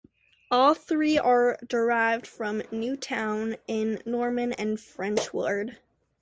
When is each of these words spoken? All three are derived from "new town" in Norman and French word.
All 0.49 0.73
three 0.73 1.19
are 1.19 1.59
derived 1.67 2.25
from 2.25 2.63
"new 2.71 2.97
town" 2.97 3.57
in 3.67 4.01
Norman 4.03 4.51
and 4.53 4.79
French 4.79 5.31
word. 5.31 5.77